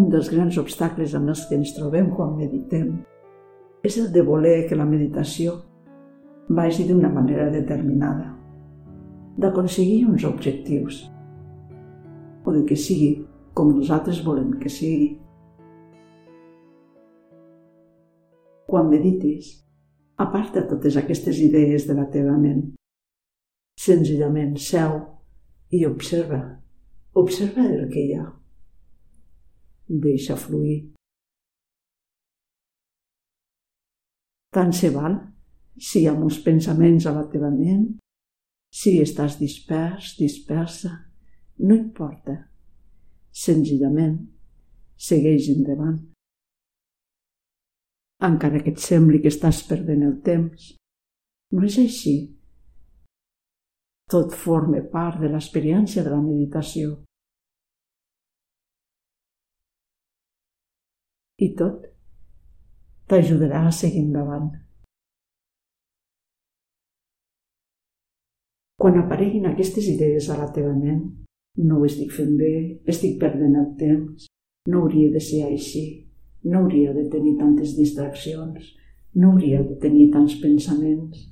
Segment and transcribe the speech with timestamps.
[0.00, 2.92] un dels grans obstacles amb els que ens trobem quan meditem
[3.84, 5.58] és el de voler que la meditació
[6.50, 8.30] vagi d'una manera determinada,
[9.40, 11.04] d'aconseguir uns objectius
[12.44, 13.12] o de que sigui
[13.54, 15.10] com nosaltres volem que sigui.
[18.70, 19.52] Quan meditis,
[20.16, 22.70] aparta totes aquestes idees de la teva ment.
[23.80, 25.00] Senzillament seu
[25.74, 26.42] i observa.
[27.20, 28.39] Observa el que hi ha.
[29.90, 30.92] Deixa fluir.
[34.54, 35.16] Tant se val
[35.78, 37.88] si hi ha uns pensaments a la teva ment,
[38.70, 40.92] si estàs dispers, dispersa,
[41.66, 42.36] no importa.
[43.34, 44.16] Senzillament,
[44.94, 45.98] segueix endavant.
[48.30, 50.72] Encara que et sembli que estàs perdent el temps,
[51.56, 52.16] no és així.
[54.10, 56.98] Tot forma part de l'experiència de la meditació.
[61.40, 61.86] I tot
[63.08, 64.50] t'ajudarà a seguir endavant.
[68.80, 71.00] Quan apareguin aquestes idees a la teva ment,
[71.64, 72.52] no ho estic fent bé,
[72.88, 74.28] estic perdent el temps,
[74.68, 75.84] no hauria de ser així,
[76.44, 78.70] no hauria de tenir tantes distraccions,
[79.16, 81.26] no hauria de tenir tants pensaments.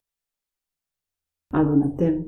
[1.57, 2.19] Adona-te'n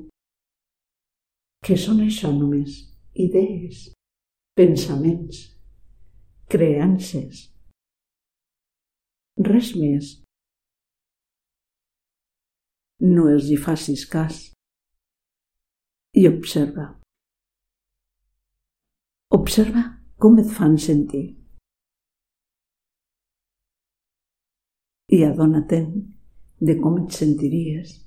[1.61, 2.79] que són això només,
[3.13, 3.91] idees,
[4.57, 5.43] pensaments,
[6.49, 7.50] creences.
[9.39, 10.17] Res més.
[13.01, 14.41] No els hi facis cas
[16.13, 16.89] i observa.
[19.31, 19.85] Observa
[20.19, 21.23] com et fan sentir.
[25.11, 25.89] I adona-te'n
[26.61, 27.97] de com et sentiries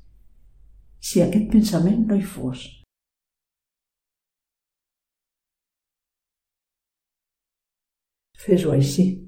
[1.05, 2.69] si aquest pensament no hi fos.
[8.45, 9.24] Fes-ho així.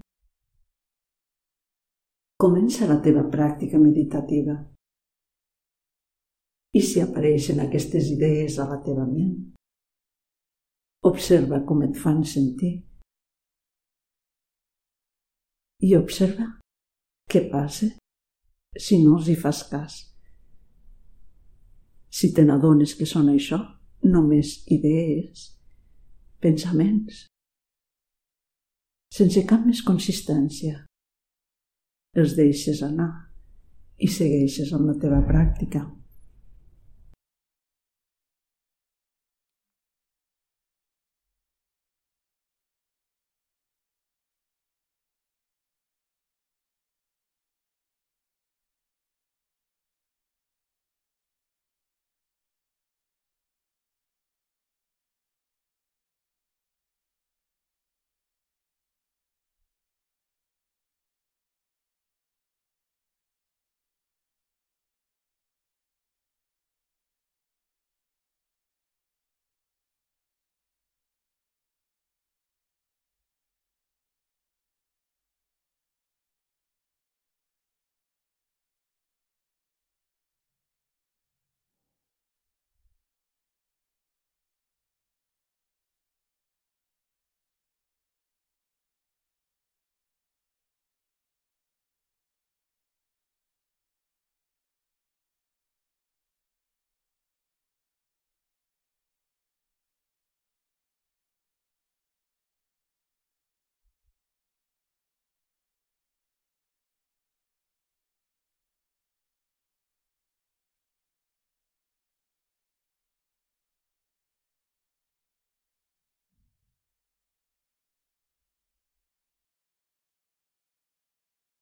[2.37, 4.55] Comença la teva pràctica meditativa.
[6.77, 9.39] I si apareixen aquestes idees a la teva ment,
[11.09, 12.75] observa com et fan sentir.
[15.81, 16.51] I observa
[17.33, 17.89] què passa
[18.77, 19.97] si no els hi fas cas.
[22.13, 23.63] Si te n'adones que són això,
[24.05, 25.47] només idees,
[26.45, 27.25] pensaments,
[29.17, 30.83] sense cap més consistència.
[32.17, 33.11] Els deixes anar
[34.01, 35.83] i segueixes amb la teva pràctica.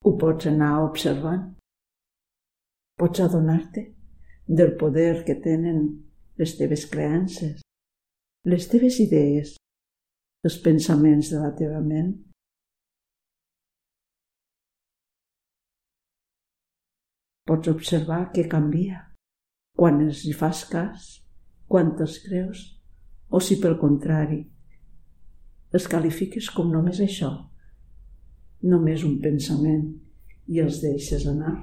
[0.05, 1.45] Ho pots anar observant.
[3.01, 3.87] Pots adonar-te
[4.47, 5.79] del poder que tenen
[6.39, 7.63] les teves creences,
[8.45, 9.55] les teves idees,
[10.45, 12.13] els pensaments de la teva ment.
[17.49, 19.01] Pots observar què canvia
[19.77, 21.09] quan els hi fas cas,
[21.69, 22.61] quan te'ls creus,
[23.33, 24.45] o si pel contrari
[25.75, 27.33] els qualifiques com només això,
[28.65, 29.85] només un pensament
[30.49, 31.55] i els deixes anar.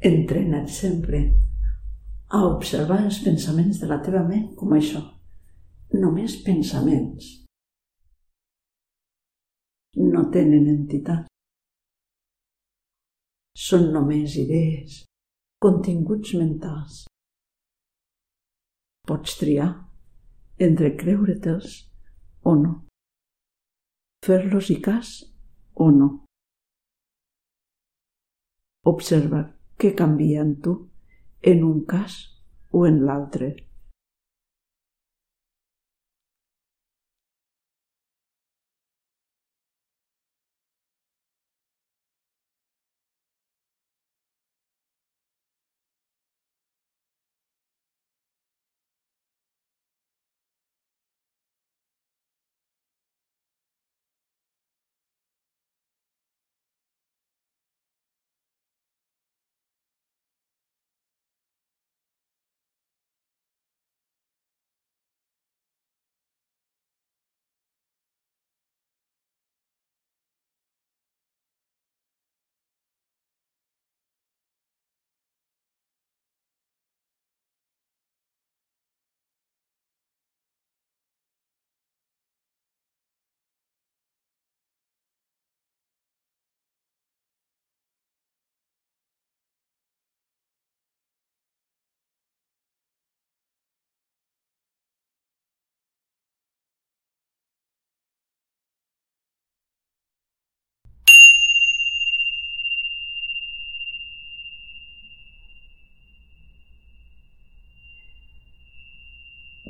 [0.00, 1.18] Entrena't sempre
[2.32, 5.02] a observar els pensaments de la teva ment com això.
[5.92, 7.26] Només pensaments.
[10.00, 11.26] No tenen entitat.
[13.66, 15.02] Són només idees,
[15.60, 17.04] continguts mentals.
[19.04, 19.68] Pots triar
[20.64, 21.76] entre creure-te'ls
[22.48, 22.74] o no.
[24.24, 25.16] Fer-los i cas
[25.76, 26.12] o no.
[28.88, 29.44] Observa
[29.80, 30.76] què canvia en tu
[31.52, 32.16] en un cas
[32.70, 33.54] o en l'altre.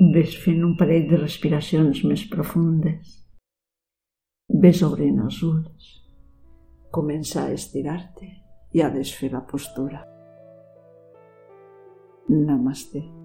[0.01, 3.19] Ves fent un parell de respiracions més profundes.
[4.63, 5.91] Ves obrint els ulls.
[6.89, 8.31] Comença a estirar-te
[8.73, 10.01] i a desfer la postura.
[12.33, 13.20] Namaste.